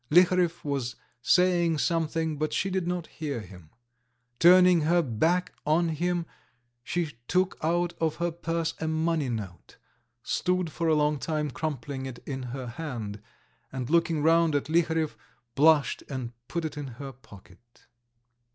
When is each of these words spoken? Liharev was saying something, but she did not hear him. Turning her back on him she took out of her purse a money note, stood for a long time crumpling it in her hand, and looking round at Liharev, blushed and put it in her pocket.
Liharev 0.09 0.63
was 0.65 0.95
saying 1.21 1.77
something, 1.77 2.37
but 2.39 2.53
she 2.53 2.71
did 2.71 2.87
not 2.87 3.05
hear 3.05 3.39
him. 3.41 3.69
Turning 4.39 4.81
her 4.81 5.03
back 5.03 5.51
on 5.63 5.89
him 5.89 6.25
she 6.83 7.11
took 7.27 7.55
out 7.61 7.93
of 8.01 8.15
her 8.15 8.31
purse 8.31 8.73
a 8.79 8.87
money 8.87 9.29
note, 9.29 9.77
stood 10.23 10.71
for 10.71 10.87
a 10.87 10.95
long 10.95 11.19
time 11.19 11.51
crumpling 11.51 12.07
it 12.07 12.17
in 12.25 12.41
her 12.41 12.65
hand, 12.65 13.21
and 13.71 13.91
looking 13.91 14.23
round 14.23 14.55
at 14.55 14.69
Liharev, 14.69 15.15
blushed 15.53 16.01
and 16.09 16.31
put 16.47 16.65
it 16.65 16.77
in 16.77 16.87
her 16.97 17.13
pocket. 17.13 17.85